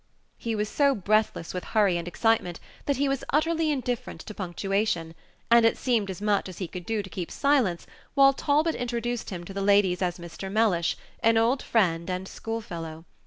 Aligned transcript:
He 0.39 0.55
was 0.55 0.67
so 0.67 0.95
breathless 0.95 1.53
with 1.53 1.63
hurry 1.63 1.95
and 1.95 2.07
excitement 2.07 2.59
that 2.87 2.97
he 2.97 3.07
was 3.07 3.23
utterly 3.29 3.69
indifferent 3.69 4.19
to 4.21 4.33
punctuation, 4.33 5.13
and 5.51 5.63
it 5.63 5.77
seemed 5.77 6.09
as 6.09 6.19
much 6.19 6.49
as 6.49 6.57
he 6.57 6.67
could 6.67 6.87
do 6.87 7.03
to 7.03 7.09
keep 7.11 7.29
silence 7.29 7.85
while 8.15 8.33
Talbot 8.33 8.73
introduced 8.73 9.29
him 9.29 9.43
to 9.43 9.53
the 9.53 9.61
ladies 9.61 10.01
as 10.01 10.17
Mr. 10.17 10.51
Mellish, 10.51 10.97
an 11.21 11.37
old 11.37 11.61
friend 11.61 12.09
and 12.09 12.27
school 12.27 12.61
fellow. 12.61 13.05